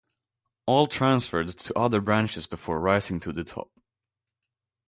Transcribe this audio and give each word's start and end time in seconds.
All 0.65 0.87
transferred 0.87 1.49
to 1.55 1.77
other 1.77 2.01
branches 2.01 2.47
before 2.47 2.79
rising 2.79 3.19
to 3.19 3.31
the 3.31 3.43
top. 3.43 3.69